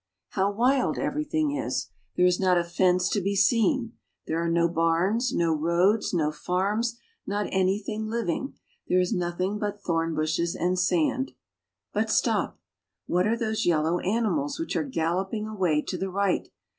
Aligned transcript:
How 0.29 0.49
wild 0.51 0.97
everything 0.97 1.51
is! 1.55 1.91
There 2.17 2.25
is 2.25 2.39
not 2.39 2.57
a 2.57 2.63
fence 2.63 3.07
to 3.09 3.21
be 3.21 3.35
seen. 3.35 3.93
There 4.25 4.43
are 4.43 4.49
no 4.49 4.67
barns, 4.67 5.31
no 5.31 5.53
roads, 5.53 6.11
no 6.11 6.31
farms, 6.31 6.97
not 7.27 7.45
any 7.51 7.77
thing 7.77 8.07
Hving. 8.07 8.53
There 8.87 8.99
is 8.99 9.13
nothing 9.13 9.59
but 9.59 9.83
thorn 9.83 10.15
bushes 10.15 10.55
and 10.55 10.79
sand. 10.79 11.33
But 11.93 12.09
stop. 12.09 12.57
What 13.05 13.27
are 13.27 13.37
those 13.37 13.67
yellow 13.67 13.99
animals 13.99 14.59
which 14.59 14.75
are 14.75 14.83
galloping 14.83 15.47
away 15.47 15.83
to 15.83 15.97
the 15.99 16.09
right? 16.09 16.49